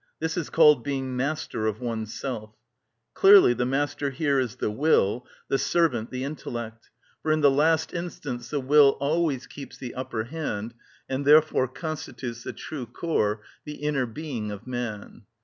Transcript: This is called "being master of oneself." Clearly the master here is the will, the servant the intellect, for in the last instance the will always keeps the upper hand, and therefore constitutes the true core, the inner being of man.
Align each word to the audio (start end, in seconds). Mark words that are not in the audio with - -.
This 0.19 0.35
is 0.35 0.49
called 0.49 0.83
"being 0.83 1.15
master 1.15 1.67
of 1.67 1.79
oneself." 1.79 2.55
Clearly 3.13 3.53
the 3.53 3.67
master 3.67 4.09
here 4.09 4.39
is 4.39 4.55
the 4.55 4.71
will, 4.71 5.27
the 5.47 5.59
servant 5.59 6.09
the 6.09 6.23
intellect, 6.23 6.89
for 7.21 7.31
in 7.31 7.41
the 7.41 7.51
last 7.51 7.93
instance 7.93 8.49
the 8.49 8.59
will 8.59 8.97
always 8.99 9.45
keeps 9.45 9.77
the 9.77 9.93
upper 9.93 10.23
hand, 10.23 10.73
and 11.07 11.23
therefore 11.23 11.67
constitutes 11.67 12.41
the 12.43 12.51
true 12.53 12.87
core, 12.87 13.43
the 13.63 13.75
inner 13.75 14.07
being 14.07 14.49
of 14.49 14.65
man. 14.65 15.25